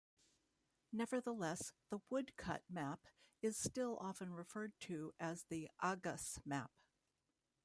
[0.91, 3.01] Nevertheless, the Woodcut map
[3.43, 6.71] is still often referred to as the "Agas" map.